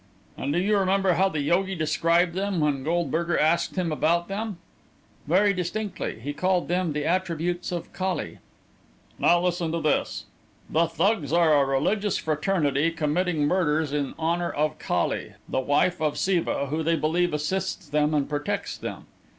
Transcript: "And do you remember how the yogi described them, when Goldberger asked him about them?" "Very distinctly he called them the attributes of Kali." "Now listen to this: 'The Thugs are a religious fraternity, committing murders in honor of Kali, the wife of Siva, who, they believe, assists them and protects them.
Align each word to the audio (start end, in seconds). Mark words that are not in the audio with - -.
"And 0.35 0.51
do 0.51 0.57
you 0.57 0.79
remember 0.79 1.13
how 1.13 1.29
the 1.29 1.41
yogi 1.41 1.75
described 1.75 2.33
them, 2.33 2.59
when 2.59 2.83
Goldberger 2.83 3.37
asked 3.37 3.75
him 3.75 3.91
about 3.91 4.29
them?" 4.29 4.57
"Very 5.27 5.53
distinctly 5.53 6.19
he 6.19 6.33
called 6.33 6.67
them 6.67 6.93
the 6.93 7.05
attributes 7.05 7.71
of 7.71 7.93
Kali." 7.93 8.39
"Now 9.19 9.39
listen 9.43 9.71
to 9.73 9.79
this: 9.79 10.25
'The 10.71 10.87
Thugs 10.87 11.31
are 11.31 11.53
a 11.53 11.65
religious 11.65 12.17
fraternity, 12.17 12.89
committing 12.89 13.43
murders 13.45 13.93
in 13.93 14.15
honor 14.17 14.49
of 14.49 14.79
Kali, 14.79 15.33
the 15.47 15.59
wife 15.59 16.01
of 16.01 16.17
Siva, 16.17 16.65
who, 16.65 16.81
they 16.81 16.95
believe, 16.95 17.31
assists 17.31 17.87
them 17.87 18.15
and 18.15 18.27
protects 18.27 18.75
them. 18.79 19.05